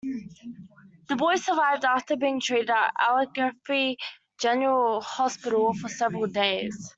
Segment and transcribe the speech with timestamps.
[1.09, 3.97] The boy survived after being treated at Allegheny
[4.39, 6.75] General Hospital for several days.